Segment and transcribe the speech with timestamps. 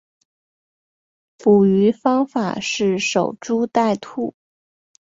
[1.37, 4.33] 捕鱼方法是守株待兔。